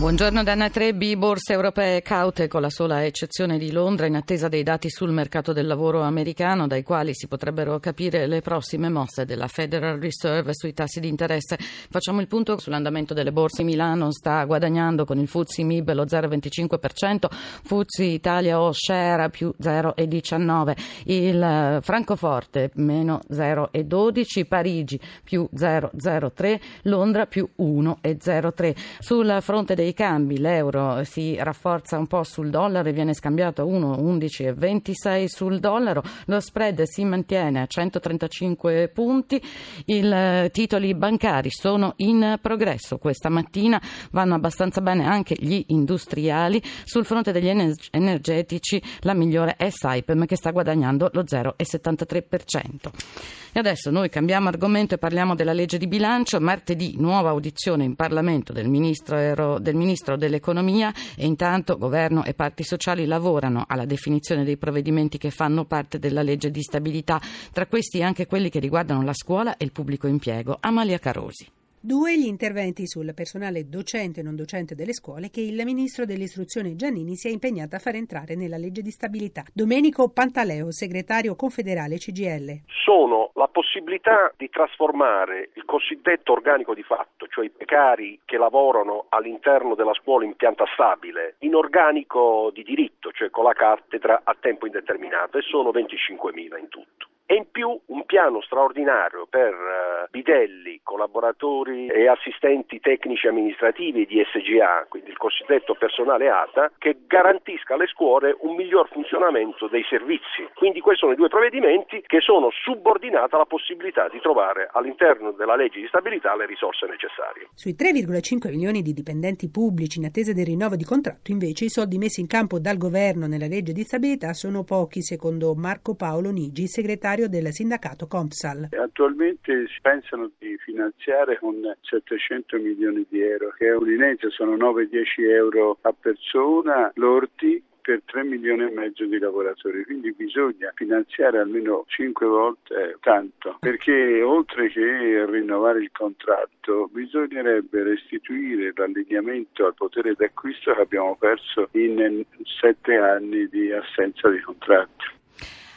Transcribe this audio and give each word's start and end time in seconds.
Buongiorno 0.00 0.42
Danna 0.42 0.70
Trebbi, 0.70 1.14
borse 1.14 1.52
europee 1.52 2.00
caute 2.00 2.48
con 2.48 2.62
la 2.62 2.70
sola 2.70 3.04
eccezione 3.04 3.58
di 3.58 3.70
Londra 3.70 4.06
in 4.06 4.16
attesa 4.16 4.48
dei 4.48 4.62
dati 4.62 4.88
sul 4.88 5.10
mercato 5.10 5.52
del 5.52 5.66
lavoro 5.66 6.00
americano 6.00 6.66
dai 6.66 6.82
quali 6.82 7.12
si 7.12 7.28
potrebbero 7.28 7.78
capire 7.80 8.26
le 8.26 8.40
prossime 8.40 8.88
mosse 8.88 9.26
della 9.26 9.46
Federal 9.46 10.00
Reserve 10.00 10.54
sui 10.54 10.72
tassi 10.72 11.00
di 11.00 11.08
interesse. 11.08 11.58
Facciamo 11.58 12.22
il 12.22 12.28
punto 12.28 12.56
sull'andamento 12.58 13.12
delle 13.12 13.30
borse. 13.30 13.62
Milano 13.62 14.10
sta 14.10 14.42
guadagnando 14.46 15.04
con 15.04 15.18
il 15.18 15.28
Fuzzi 15.28 15.64
Mib 15.64 15.92
lo 15.92 16.06
0,25%, 16.06 17.26
Fuzzi 17.62 18.04
Italia 18.04 18.58
O 18.58 18.72
Share 18.72 19.28
più 19.28 19.52
0,19%, 19.62 20.76
il 21.04 21.42
eh, 21.42 21.78
Francoforte 21.82 22.70
meno 22.76 23.20
0,12%, 23.30 24.46
Parigi 24.46 24.98
più 25.22 25.46
0,03%, 25.54 26.58
Londra 26.84 27.26
più 27.26 27.46
1,03%. 27.58 28.74
Sul 28.98 29.36
fronte 29.42 29.74
dei 29.74 29.88
dei 29.90 29.94
cambi 29.94 30.38
l'euro 30.38 31.02
si 31.04 31.36
rafforza 31.36 31.98
un 31.98 32.06
po' 32.06 32.22
sul 32.22 32.50
dollaro 32.50 32.88
e 32.88 32.92
viene 32.92 33.14
scambiato 33.14 33.62
a 33.62 33.64
1,1126 33.64 35.24
sul 35.26 35.58
dollaro, 35.58 36.02
lo 36.26 36.40
spread 36.40 36.82
si 36.82 37.04
mantiene 37.04 37.60
a 37.60 37.66
135 37.66 38.88
punti, 38.88 39.42
i 39.86 39.98
eh, 39.98 40.50
titoli 40.52 40.94
bancari 40.94 41.50
sono 41.50 41.94
in 41.96 42.38
progresso 42.40 42.98
questa 42.98 43.28
mattina, 43.28 43.80
vanno 44.12 44.34
abbastanza 44.34 44.80
bene 44.80 45.06
anche 45.06 45.34
gli 45.38 45.62
industriali, 45.68 46.62
sul 46.84 47.04
fronte 47.04 47.32
degli 47.32 47.48
energetici 47.90 48.80
la 49.00 49.14
migliore 49.14 49.56
è 49.56 49.70
Saipem 49.70 50.26
che 50.26 50.36
sta 50.36 50.50
guadagnando 50.50 51.10
lo 51.12 51.22
0,73%. 51.22 53.40
E 53.52 53.58
adesso 53.58 53.90
noi 53.90 54.08
cambiamo 54.08 54.46
argomento 54.46 54.94
e 54.94 54.98
parliamo 54.98 55.34
della 55.34 55.52
legge 55.52 55.76
di 55.76 55.88
bilancio. 55.88 56.40
Martedì 56.40 56.94
nuova 56.98 57.30
audizione 57.30 57.82
in 57.82 57.96
Parlamento 57.96 58.52
del 58.52 58.68
ministro, 58.68 59.58
del 59.58 59.74
ministro 59.80 60.16
dell'Economia 60.16 60.92
e 61.16 61.24
intanto 61.24 61.78
governo 61.78 62.22
e 62.24 62.34
parti 62.34 62.62
sociali 62.62 63.06
lavorano 63.06 63.64
alla 63.66 63.86
definizione 63.86 64.44
dei 64.44 64.58
provvedimenti 64.58 65.16
che 65.16 65.30
fanno 65.30 65.64
parte 65.64 65.98
della 65.98 66.22
legge 66.22 66.50
di 66.50 66.60
stabilità, 66.60 67.18
tra 67.52 67.66
questi 67.66 68.02
anche 68.02 68.26
quelli 68.26 68.50
che 68.50 68.58
riguardano 68.58 69.02
la 69.02 69.14
scuola 69.14 69.56
e 69.56 69.64
il 69.64 69.72
pubblico 69.72 70.06
impiego. 70.06 70.58
Amalia 70.60 70.98
Carosi. 70.98 71.59
Due 71.82 72.14
gli 72.18 72.26
interventi 72.26 72.86
sul 72.86 73.14
personale 73.14 73.66
docente 73.66 74.20
e 74.20 74.22
non 74.22 74.36
docente 74.36 74.74
delle 74.74 74.92
scuole 74.92 75.30
che 75.30 75.40
il 75.40 75.64
ministro 75.64 76.04
dell'istruzione 76.04 76.76
Giannini 76.76 77.16
si 77.16 77.28
è 77.28 77.30
impegnato 77.30 77.74
a 77.74 77.78
far 77.78 77.94
entrare 77.94 78.36
nella 78.36 78.58
legge 78.58 78.82
di 78.82 78.90
stabilità. 78.90 79.44
Domenico 79.50 80.10
Pantaleo, 80.10 80.70
segretario 80.72 81.34
confederale 81.36 81.96
CGL. 81.96 82.64
Sono 82.84 83.30
la 83.32 83.48
possibilità 83.48 84.30
di 84.36 84.50
trasformare 84.50 85.52
il 85.54 85.64
cosiddetto 85.64 86.32
organico 86.32 86.74
di 86.74 86.82
fatto, 86.82 87.26
cioè 87.28 87.46
i 87.46 87.50
precari 87.50 88.20
che 88.26 88.36
lavorano 88.36 89.06
all'interno 89.08 89.74
della 89.74 89.94
scuola 89.94 90.26
in 90.26 90.36
pianta 90.36 90.66
stabile, 90.74 91.36
in 91.38 91.54
organico 91.54 92.50
di 92.52 92.62
diritto, 92.62 93.10
cioè 93.10 93.30
con 93.30 93.44
la 93.44 93.54
cattedra 93.54 94.20
a 94.22 94.36
tempo 94.38 94.66
indeterminato 94.66 95.38
e 95.38 95.40
sono 95.48 95.70
25.000 95.70 96.58
in 96.58 96.68
tutto 96.68 97.08
e 97.30 97.36
in 97.36 97.46
più 97.48 97.78
un 97.86 98.04
piano 98.06 98.42
straordinario 98.42 99.28
per 99.30 99.54
uh, 99.54 100.10
bidelli, 100.10 100.80
collaboratori 100.82 101.86
e 101.86 102.08
assistenti 102.08 102.80
tecnici 102.80 103.28
amministrativi 103.28 104.04
di 104.04 104.20
SGA, 104.34 104.86
quindi 104.88 105.10
il 105.10 105.16
cosiddetto 105.16 105.76
personale 105.78 106.28
ATA, 106.28 106.72
che 106.76 107.02
garantisca 107.06 107.74
alle 107.74 107.86
scuole 107.86 108.34
un 108.40 108.56
miglior 108.56 108.88
funzionamento 108.90 109.68
dei 109.68 109.84
servizi. 109.88 110.42
Quindi 110.54 110.80
questi 110.80 111.02
sono 111.02 111.12
i 111.12 111.16
due 111.16 111.28
provvedimenti 111.28 112.02
che 112.04 112.18
sono 112.18 112.50
subordinati 112.50 113.36
alla 113.36 113.46
possibilità 113.46 114.08
di 114.08 114.18
trovare 114.18 114.68
all'interno 114.72 115.30
della 115.30 115.54
legge 115.54 115.78
di 115.78 115.86
stabilità 115.86 116.34
le 116.34 116.46
risorse 116.46 116.86
necessarie. 116.86 117.46
Sui 117.54 117.76
3,5 117.78 118.50
milioni 118.50 118.82
di 118.82 118.92
dipendenti 118.92 119.48
pubblici 119.48 120.00
in 120.00 120.06
attesa 120.06 120.32
del 120.32 120.46
rinnovo 120.46 120.74
di 120.74 120.84
contratto, 120.84 121.30
invece, 121.30 121.66
i 121.66 121.70
soldi 121.70 121.96
messi 121.96 122.18
in 122.18 122.26
campo 122.26 122.58
dal 122.58 122.76
governo 122.76 123.28
nella 123.28 123.46
legge 123.46 123.72
di 123.72 123.84
stabilità 123.84 124.32
sono 124.32 124.64
pochi, 124.64 125.00
secondo 125.00 125.54
Marco 125.54 125.94
Paolo 125.94 126.30
Nigi, 126.32 126.66
segretario 126.66 127.18
segretario 127.20 127.28
del 127.28 127.52
sindacato 127.52 128.06
Compsal. 128.06 128.68
Attualmente 128.72 129.66
si 129.66 129.78
pensano 129.82 130.30
di 130.38 130.56
finanziare 130.58 131.38
con 131.38 131.54
700 131.80 132.56
milioni 132.58 133.04
di 133.08 133.20
euro, 133.20 133.52
che 133.56 133.66
è 133.66 133.76
un'inezia, 133.76 134.30
sono 134.30 134.56
9-10 134.56 135.28
euro 135.28 135.78
a 135.82 135.92
persona 135.92 136.90
lordi 136.94 137.62
per 137.82 138.02
3 138.04 138.24
milioni 138.24 138.64
e 138.64 138.70
mezzo 138.70 139.04
di 139.04 139.18
lavoratori, 139.18 139.84
quindi 139.84 140.12
bisogna 140.12 140.70
finanziare 140.74 141.38
almeno 141.38 141.84
5 141.88 142.26
volte 142.26 142.96
tanto, 143.00 143.56
perché 143.58 144.22
oltre 144.22 144.68
che 144.68 145.26
rinnovare 145.26 145.80
il 145.80 145.90
contratto 145.90 146.88
bisognerebbe 146.92 147.82
restituire 147.82 148.72
l'allineamento 148.74 149.66
al 149.66 149.74
potere 149.74 150.14
d'acquisto 150.14 150.74
che 150.74 150.80
abbiamo 150.80 151.16
perso 151.16 151.68
in 151.72 152.22
7 152.60 152.96
anni 152.96 153.48
di 153.48 153.72
assenza 153.72 154.28
di 154.28 154.40
contratto. 154.40 155.18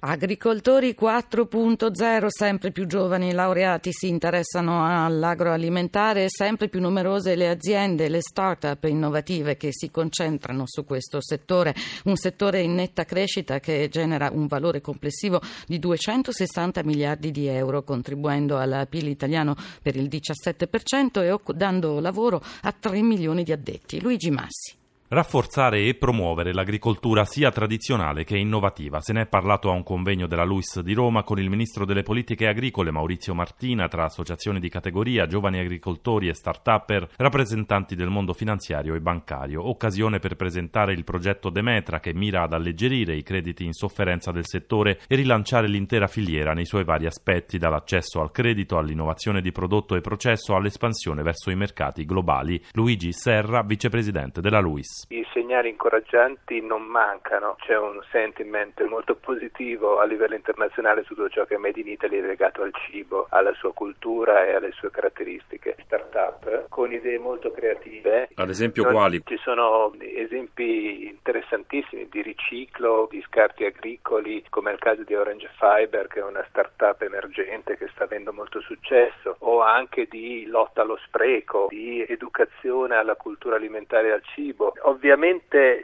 Agricoltori 0.00 0.94
4.0, 0.96 2.26
sempre 2.28 2.70
più 2.70 2.86
giovani 2.86 3.32
laureati 3.32 3.90
si 3.90 4.06
interessano 4.06 4.86
all'agroalimentare 4.86 6.22
e 6.22 6.28
sempre 6.28 6.68
più 6.68 6.80
numerose 6.80 7.34
le 7.34 7.48
aziende, 7.48 8.08
le 8.08 8.20
start-up 8.20 8.84
innovative 8.84 9.56
che 9.56 9.70
si 9.72 9.90
concentrano 9.90 10.62
su 10.66 10.84
questo 10.84 11.20
settore, 11.20 11.74
un 12.04 12.14
settore 12.14 12.60
in 12.60 12.74
netta 12.74 13.04
crescita 13.04 13.58
che 13.58 13.88
genera 13.90 14.30
un 14.32 14.46
valore 14.46 14.80
complessivo 14.80 15.40
di 15.66 15.80
260 15.80 16.84
miliardi 16.84 17.32
di 17.32 17.48
euro, 17.48 17.82
contribuendo 17.82 18.56
al 18.56 18.86
PIL 18.88 19.08
italiano 19.08 19.56
per 19.82 19.96
il 19.96 20.06
17% 20.06 21.24
e 21.24 21.54
dando 21.56 21.98
lavoro 21.98 22.40
a 22.62 22.70
3 22.70 23.02
milioni 23.02 23.42
di 23.42 23.50
addetti. 23.50 24.00
Luigi 24.00 24.30
Massi. 24.30 24.77
Rafforzare 25.10 25.86
e 25.86 25.94
promuovere 25.94 26.52
l'agricoltura 26.52 27.24
sia 27.24 27.50
tradizionale 27.50 28.24
che 28.24 28.36
innovativa. 28.36 29.00
Se 29.00 29.14
ne 29.14 29.22
è 29.22 29.26
parlato 29.26 29.70
a 29.70 29.72
un 29.72 29.82
convegno 29.82 30.26
della 30.26 30.44
LUIS 30.44 30.80
di 30.80 30.92
Roma 30.92 31.22
con 31.22 31.38
il 31.38 31.48
ministro 31.48 31.86
delle 31.86 32.02
politiche 32.02 32.46
agricole 32.46 32.90
Maurizio 32.90 33.32
Martina 33.34 33.88
tra 33.88 34.04
associazioni 34.04 34.60
di 34.60 34.68
categoria, 34.68 35.26
giovani 35.26 35.60
agricoltori 35.60 36.28
e 36.28 36.34
start-upper, 36.34 37.08
rappresentanti 37.16 37.94
del 37.94 38.10
mondo 38.10 38.34
finanziario 38.34 38.94
e 38.94 39.00
bancario. 39.00 39.66
Occasione 39.66 40.18
per 40.18 40.36
presentare 40.36 40.92
il 40.92 41.04
progetto 41.04 41.48
Demetra 41.48 42.00
che 42.00 42.12
mira 42.12 42.42
ad 42.42 42.52
alleggerire 42.52 43.16
i 43.16 43.22
crediti 43.22 43.64
in 43.64 43.72
sofferenza 43.72 44.30
del 44.30 44.46
settore 44.46 45.00
e 45.08 45.16
rilanciare 45.16 45.68
l'intera 45.68 46.06
filiera 46.06 46.52
nei 46.52 46.66
suoi 46.66 46.84
vari 46.84 47.06
aspetti, 47.06 47.56
dall'accesso 47.56 48.20
al 48.20 48.30
credito 48.30 48.76
all'innovazione 48.76 49.40
di 49.40 49.52
prodotto 49.52 49.94
e 49.94 50.02
processo 50.02 50.54
all'espansione 50.54 51.22
verso 51.22 51.50
i 51.50 51.56
mercati 51.56 52.04
globali. 52.04 52.62
Luigi 52.72 53.10
Serra, 53.14 53.62
vicepresidente 53.62 54.42
della 54.42 54.60
LUIS. 54.60 54.97
BBC 55.34 55.37
Segnali 55.48 55.70
incoraggianti 55.70 56.60
non 56.60 56.82
mancano, 56.82 57.56
c'è 57.60 57.74
un 57.78 57.98
sentiment 58.10 58.82
molto 58.82 59.14
positivo 59.14 59.98
a 59.98 60.04
livello 60.04 60.34
internazionale 60.34 61.04
su 61.04 61.14
tutto 61.14 61.30
ciò 61.30 61.46
che 61.46 61.54
è 61.54 61.56
Made 61.56 61.80
in 61.80 61.88
Italy 61.88 62.18
è 62.18 62.20
legato 62.20 62.60
al 62.60 62.74
cibo, 62.74 63.28
alla 63.30 63.54
sua 63.54 63.72
cultura 63.72 64.44
e 64.44 64.52
alle 64.52 64.72
sue 64.72 64.90
caratteristiche. 64.90 65.76
Startup 65.86 66.66
con 66.68 66.92
idee 66.92 67.18
molto 67.18 67.50
creative. 67.50 68.28
Ad 68.34 68.50
esempio 68.50 68.82
non, 68.82 68.92
quali? 68.92 69.22
Ci 69.24 69.38
sono 69.38 69.90
esempi 69.98 71.06
interessantissimi 71.06 72.08
di 72.10 72.20
riciclo 72.20 73.08
di 73.10 73.24
scarti 73.26 73.64
agricoli, 73.64 74.44
come 74.50 74.72
il 74.72 74.78
caso 74.78 75.02
di 75.02 75.14
Orange 75.14 75.48
Fiber, 75.58 76.08
che 76.08 76.20
è 76.20 76.24
una 76.24 76.44
startup 76.50 77.00
emergente 77.00 77.78
che 77.78 77.88
sta 77.94 78.04
avendo 78.04 78.34
molto 78.34 78.60
successo, 78.60 79.36
o 79.38 79.62
anche 79.62 80.08
di 80.10 80.44
lotta 80.44 80.82
allo 80.82 80.98
spreco, 81.06 81.68
di 81.70 82.04
educazione 82.06 82.96
alla 82.96 83.14
cultura 83.14 83.56
alimentare 83.56 84.08
e 84.08 84.12
al 84.12 84.22
cibo. 84.34 84.74
Ovviamente 84.82 85.36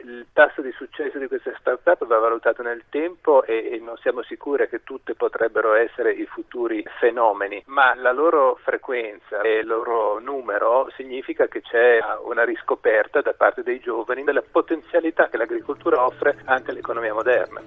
il 0.03 0.27
tasso 0.33 0.61
di 0.61 0.71
successo 0.71 1.17
di 1.17 1.27
queste 1.27 1.55
start-up 1.59 2.05
va 2.05 2.19
valutato 2.19 2.61
nel 2.61 2.83
tempo 2.89 3.43
e, 3.43 3.69
e 3.71 3.79
non 3.79 3.97
siamo 3.97 4.23
sicuri 4.23 4.67
che 4.69 4.83
tutte 4.83 5.15
potrebbero 5.15 5.73
essere 5.73 6.13
i 6.13 6.25
futuri 6.25 6.83
fenomeni, 6.99 7.63
ma 7.67 7.93
la 7.95 8.11
loro 8.11 8.57
frequenza 8.63 9.41
e 9.41 9.59
il 9.59 9.67
loro 9.67 10.19
numero 10.19 10.89
significa 10.95 11.47
che 11.47 11.61
c'è 11.61 11.99
una 12.23 12.43
riscoperta 12.43 13.21
da 13.21 13.33
parte 13.33 13.63
dei 13.63 13.79
giovani 13.79 14.23
della 14.23 14.43
potenzialità 14.49 15.27
che 15.27 15.37
l'agricoltura 15.37 16.05
offre 16.05 16.37
anche 16.45 16.71
all'economia 16.71 17.13
moderna. 17.13 17.61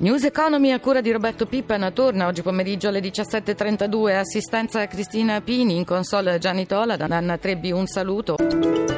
News 0.00 0.22
Economy 0.24 0.70
a 0.70 0.78
cura 0.78 1.00
di 1.00 1.10
Roberto 1.10 1.46
Pippan 1.46 1.92
torna 1.92 2.28
oggi 2.28 2.42
pomeriggio 2.42 2.86
alle 2.86 3.00
17.32. 3.00 4.16
Assistenza 4.16 4.86
Cristina 4.86 5.40
Pini, 5.40 5.76
in 5.76 5.84
console 5.84 6.38
Gianni 6.38 6.66
Tola, 6.66 6.96
da 6.96 7.06
Anna 7.10 7.36
Trebbi 7.36 7.72
un 7.72 7.86
saluto. 7.86 8.97